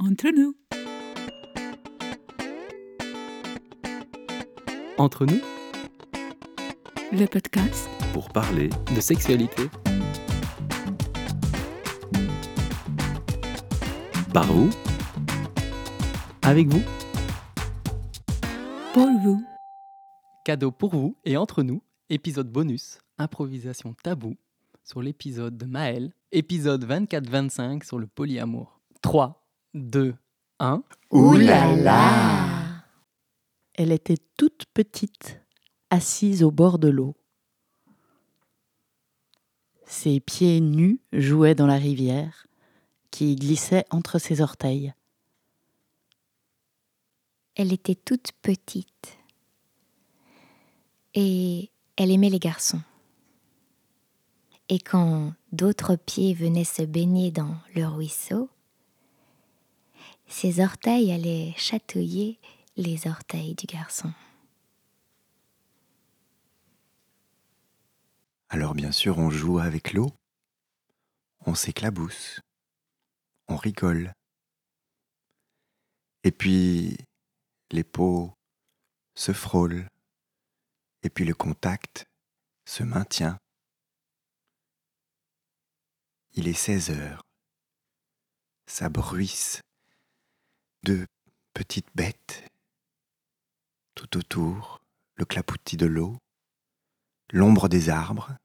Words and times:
Entre 0.00 0.28
nous. 0.30 0.54
Entre 4.96 5.26
nous, 5.26 5.40
Le 7.10 7.26
podcast 7.26 7.88
pour 8.12 8.28
parler 8.28 8.70
de 8.94 9.00
sexualité. 9.00 9.62
Par 14.32 14.46
vous, 14.46 14.70
avec 16.42 16.68
vous, 16.68 16.82
pour 18.94 19.08
vous. 19.20 19.42
cadeau 20.44 20.70
pour 20.70 20.90
vous 20.90 21.16
et 21.24 21.36
entre 21.36 21.64
nous, 21.64 21.82
épisode 22.08 22.52
bonus, 22.52 23.00
improvisation 23.18 23.94
tabou, 23.94 24.36
sur 24.84 25.02
l'épisode 25.02 25.56
de 25.56 25.66
Maël, 25.66 26.12
épisode 26.30 26.84
24-25 26.84 27.84
sur 27.84 27.98
le 27.98 28.06
polyamour. 28.06 28.80
3, 29.02 29.47
2, 29.74 30.14
1. 30.60 30.82
Ouh 31.10 31.32
là 31.34 31.76
là 31.76 32.84
Elle 33.74 33.92
était 33.92 34.18
toute 34.36 34.64
petite, 34.72 35.40
assise 35.90 36.42
au 36.42 36.50
bord 36.50 36.78
de 36.78 36.88
l'eau. 36.88 37.16
Ses 39.84 40.20
pieds 40.20 40.60
nus 40.60 41.00
jouaient 41.12 41.54
dans 41.54 41.66
la 41.66 41.76
rivière, 41.76 42.46
qui 43.10 43.36
glissait 43.36 43.84
entre 43.90 44.18
ses 44.18 44.40
orteils. 44.40 44.92
Elle 47.54 47.72
était 47.72 47.94
toute 47.94 48.32
petite. 48.42 49.18
Et 51.14 51.70
elle 51.96 52.10
aimait 52.10 52.30
les 52.30 52.38
garçons. 52.38 52.80
Et 54.68 54.78
quand 54.78 55.32
d'autres 55.52 55.96
pieds 55.96 56.34
venaient 56.34 56.64
se 56.64 56.82
baigner 56.82 57.30
dans 57.30 57.56
le 57.74 57.86
ruisseau, 57.86 58.50
ses 60.28 60.60
orteils 60.60 61.10
allaient 61.12 61.54
chatouiller 61.56 62.38
les 62.76 63.08
orteils 63.08 63.54
du 63.54 63.66
garçon. 63.66 64.12
Alors 68.50 68.74
bien 68.74 68.92
sûr, 68.92 69.18
on 69.18 69.30
joue 69.30 69.58
avec 69.58 69.92
l'eau, 69.92 70.12
on 71.44 71.54
s'éclabousse, 71.54 72.40
on 73.48 73.56
rigole. 73.56 74.12
Et 76.24 76.30
puis 76.30 76.96
les 77.70 77.84
peaux 77.84 78.32
se 79.14 79.32
frôlent, 79.32 79.88
et 81.02 81.10
puis 81.10 81.24
le 81.24 81.34
contact 81.34 82.06
se 82.64 82.82
maintient. 82.82 83.38
Il 86.34 86.48
est 86.48 86.54
16 86.54 86.90
heures. 86.90 87.22
Ça 88.66 88.88
bruisse 88.88 89.60
de 90.84 91.06
petites 91.54 91.88
bêtes 91.94 92.44
tout 93.98 94.16
autour, 94.16 94.80
le 95.16 95.24
clapotis 95.24 95.76
de 95.76 95.86
l'eau, 95.86 96.16
l'ombre 97.32 97.68
des 97.68 97.88
arbres. 97.88 98.36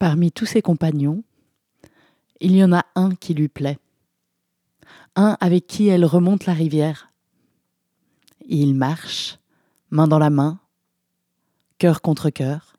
Parmi 0.00 0.32
tous 0.32 0.46
ses 0.46 0.62
compagnons, 0.62 1.22
il 2.40 2.56
y 2.56 2.64
en 2.64 2.72
a 2.72 2.84
un 2.96 3.14
qui 3.14 3.34
lui 3.34 3.48
plaît, 3.48 3.78
un 5.14 5.36
avec 5.40 5.68
qui 5.68 5.86
elle 5.86 6.04
remonte 6.04 6.44
la 6.46 6.54
rivière. 6.54 7.12
Ils 8.46 8.74
marchent, 8.74 9.38
main 9.90 10.08
dans 10.08 10.18
la 10.18 10.30
main, 10.30 10.58
cœur 11.78 12.02
contre 12.02 12.30
cœur. 12.30 12.76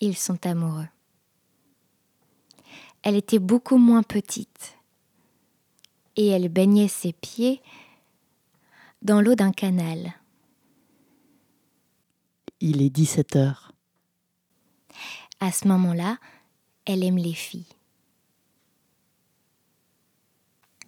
Ils 0.00 0.16
sont 0.16 0.44
amoureux. 0.44 0.88
Elle 3.02 3.16
était 3.16 3.38
beaucoup 3.38 3.78
moins 3.78 4.02
petite 4.02 4.78
et 6.16 6.26
elle 6.28 6.48
baignait 6.48 6.88
ses 6.88 7.12
pieds 7.12 7.62
dans 9.02 9.20
l'eau 9.20 9.34
d'un 9.34 9.52
canal. 9.52 10.14
Il 12.60 12.82
est 12.82 12.90
17 12.90 13.36
heures. 13.36 13.72
À 15.40 15.52
ce 15.52 15.68
moment-là, 15.68 16.18
elle 16.84 17.04
aime 17.04 17.18
les 17.18 17.34
filles. 17.34 17.68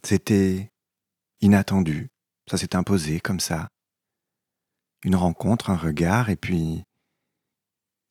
C'était 0.03 0.72
inattendu, 1.41 2.10
ça 2.50 2.56
s'est 2.56 2.75
imposé 2.75 3.20
comme 3.20 3.38
ça. 3.38 3.69
Une 5.04 5.15
rencontre, 5.15 5.70
un 5.70 5.76
regard, 5.76 6.28
et 6.31 6.37
puis 6.37 6.82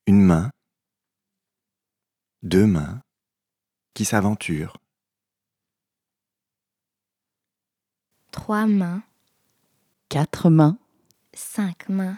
une 0.08 0.22
main, 0.22 0.52
deux 2.42 2.66
mains 2.66 3.02
qui 4.00 4.06
s'aventurent. 4.06 4.78
Trois 8.32 8.66
mains, 8.66 9.04
Quatre 10.08 10.50
mains. 10.50 10.78
cinq 11.34 11.90
mains, 11.90 12.18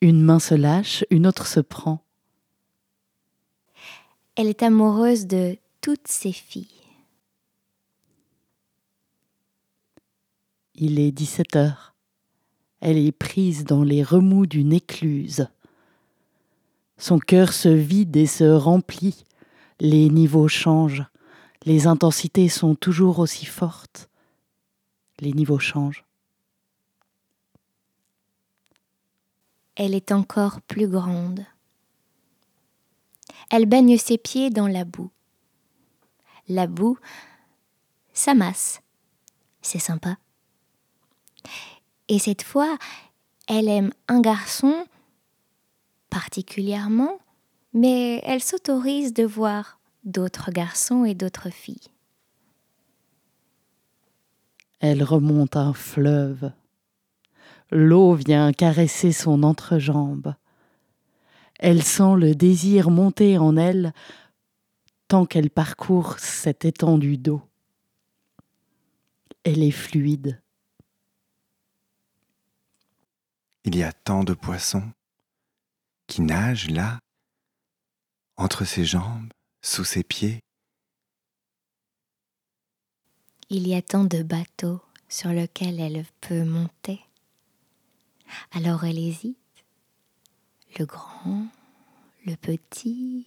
Une 0.00 0.22
main 0.22 0.38
se 0.38 0.54
lâche, 0.54 1.04
une 1.10 1.26
autre 1.26 1.46
se 1.46 1.60
prend. 1.60 2.02
Elle 4.34 4.46
est 4.46 4.62
amoureuse 4.62 5.26
de 5.26 5.58
toutes 5.82 6.08
ses 6.08 6.32
filles. 6.32 6.80
Il 10.74 11.00
est 11.00 11.12
17 11.12 11.54
heures. 11.56 11.94
Elle 12.80 12.96
est 12.96 13.12
prise 13.12 13.64
dans 13.64 13.82
les 13.82 14.02
remous 14.02 14.46
d'une 14.46 14.72
écluse. 14.72 15.48
Son 16.96 17.18
cœur 17.18 17.52
se 17.52 17.68
vide 17.68 18.16
et 18.16 18.26
se 18.26 18.44
remplit. 18.44 19.26
Les 19.84 20.10
niveaux 20.10 20.46
changent. 20.46 21.02
Les 21.64 21.88
intensités 21.88 22.48
sont 22.48 22.76
toujours 22.76 23.18
aussi 23.18 23.46
fortes. 23.46 24.08
Les 25.18 25.32
niveaux 25.32 25.58
changent. 25.58 26.04
Elle 29.74 29.96
est 29.96 30.12
encore 30.12 30.60
plus 30.60 30.86
grande. 30.86 31.44
Elle 33.50 33.66
baigne 33.66 33.98
ses 33.98 34.18
pieds 34.18 34.50
dans 34.50 34.68
la 34.68 34.84
boue. 34.84 35.10
La 36.48 36.68
boue 36.68 36.96
s'amasse. 38.12 38.82
C'est 39.62 39.80
sympa. 39.80 40.16
Et 42.06 42.20
cette 42.20 42.42
fois, 42.42 42.78
elle 43.48 43.68
aime 43.68 43.92
un 44.06 44.20
garçon 44.20 44.86
particulièrement, 46.08 47.18
mais 47.72 48.20
elle 48.24 48.42
s'autorise 48.42 49.12
de 49.14 49.24
voir 49.24 49.80
d'autres 50.04 50.50
garçons 50.50 51.04
et 51.04 51.14
d'autres 51.14 51.50
filles. 51.50 51.88
Elle 54.80 55.04
remonte 55.04 55.56
un 55.56 55.72
fleuve. 55.72 56.52
L'eau 57.70 58.14
vient 58.14 58.52
caresser 58.52 59.12
son 59.12 59.44
entrejambe. 59.44 60.34
Elle 61.58 61.82
sent 61.82 62.16
le 62.16 62.34
désir 62.34 62.90
monter 62.90 63.38
en 63.38 63.56
elle 63.56 63.92
tant 65.06 65.24
qu'elle 65.24 65.50
parcourt 65.50 66.18
cette 66.18 66.64
étendue 66.64 67.16
d'eau. 67.16 67.42
Elle 69.44 69.62
est 69.62 69.70
fluide. 69.70 70.42
Il 73.64 73.76
y 73.76 73.82
a 73.84 73.92
tant 73.92 74.24
de 74.24 74.34
poissons 74.34 74.90
qui 76.08 76.22
nagent 76.22 76.70
là, 76.70 76.98
entre 78.36 78.64
ses 78.64 78.84
jambes, 78.84 79.32
sous 79.60 79.84
ses 79.84 80.02
pieds. 80.02 80.40
Il 83.50 83.68
y 83.68 83.74
a 83.74 83.82
tant 83.82 84.04
de 84.04 84.22
bateaux 84.22 84.80
sur 85.08 85.30
lesquels 85.30 85.78
elle 85.78 86.04
peut 86.20 86.44
monter. 86.44 87.00
Alors 88.52 88.84
elle 88.84 88.98
hésite. 88.98 89.36
Le 90.78 90.86
grand, 90.86 91.48
le 92.24 92.34
petit, 92.36 93.26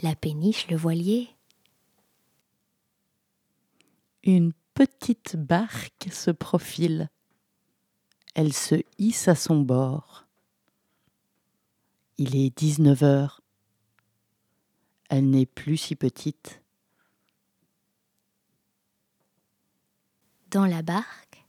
la 0.00 0.14
péniche, 0.14 0.68
le 0.68 0.76
voilier. 0.76 1.28
Une 4.22 4.52
petite 4.74 5.36
barque 5.36 6.08
se 6.12 6.30
profile. 6.30 7.10
Elle 8.34 8.52
se 8.52 8.76
hisse 8.98 9.28
à 9.28 9.34
son 9.34 9.60
bord. 9.60 10.26
Il 12.16 12.36
est 12.36 12.56
19 12.56 13.02
heures. 13.02 13.43
Elle 15.16 15.30
n'est 15.30 15.46
plus 15.46 15.76
si 15.76 15.94
petite. 15.94 16.60
Dans 20.50 20.66
la 20.66 20.82
barque, 20.82 21.46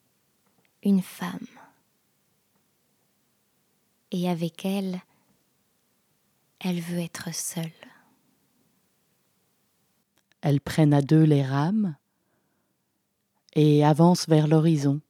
une 0.83 1.01
femme. 1.01 1.47
Et 4.11 4.29
avec 4.29 4.65
elle, 4.65 5.01
elle 6.59 6.79
veut 6.79 6.99
être 6.99 7.33
seule. 7.33 7.71
Elles 10.41 10.61
prennent 10.61 10.93
à 10.93 11.01
deux 11.01 11.23
les 11.23 11.43
rames 11.43 11.95
et 13.55 13.83
avancent 13.83 14.29
vers 14.29 14.47
l'horizon. 14.47 15.01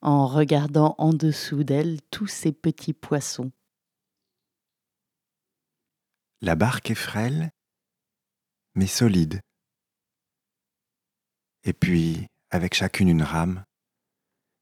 en 0.00 0.28
regardant 0.28 0.94
en 0.98 1.12
dessous 1.12 1.64
d'elle 1.64 2.00
tous 2.12 2.28
ces 2.28 2.52
petits 2.52 2.94
poissons. 2.94 3.50
La 6.42 6.54
barque 6.54 6.90
est 6.90 6.94
frêle, 6.94 7.50
mais 8.74 8.86
solide. 8.86 9.42
Et 11.64 11.74
puis, 11.74 12.28
avec 12.50 12.74
chacune 12.74 13.08
une 13.08 13.22
rame, 13.22 13.64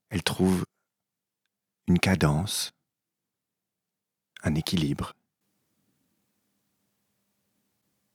elle 0.09 0.23
trouve 0.23 0.65
une 1.87 1.99
cadence, 1.99 2.73
un 4.43 4.55
équilibre. 4.55 5.13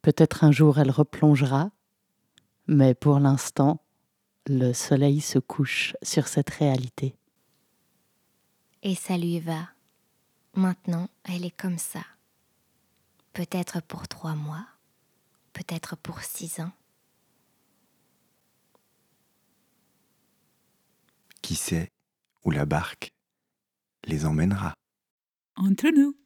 Peut-être 0.03 0.45
un 0.45 0.53
jour 0.53 0.79
elle 0.79 0.91
replongera, 0.91 1.71
mais 2.67 2.95
pour 2.95 3.19
l'instant, 3.19 3.81
le 4.47 4.75
soleil 4.75 5.23
se 5.23 5.39
couche 5.39 5.97
sur 6.03 6.29
cette 6.29 6.51
réalité. 6.51 7.17
Et 8.83 8.95
ça 8.95 9.17
lui 9.17 9.41
va. 9.41 9.71
Maintenant, 10.53 11.09
elle 11.25 11.47
est 11.47 11.57
comme 11.57 11.79
ça. 11.79 12.05
Peut-être 13.35 13.83
pour 13.83 14.07
trois 14.07 14.37
mois, 14.37 14.65
peut-être 15.55 15.97
pour 15.97 16.21
six 16.21 16.61
ans. 16.61 16.71
Qui 21.43 21.57
sait 21.57 21.89
où 22.45 22.53
la 22.53 22.65
barque 22.65 23.11
les 24.05 24.25
emmènera? 24.25 24.75
Entre 25.57 25.89
nous. 25.89 26.17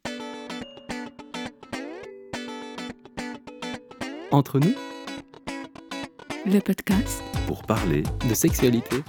Entre 4.31 4.61
nous, 4.61 4.75
Le 6.45 6.61
podcast. 6.61 7.23
Pour 7.47 7.63
parler 7.63 8.03
de 8.29 8.35
sexualité, 8.35 9.03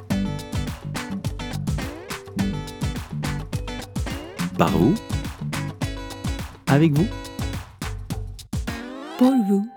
par 4.58 4.70
vous. 4.70 4.96
Avec 6.68 6.94
vous, 6.94 7.08
pour 9.20 9.36
vous. 9.36 9.68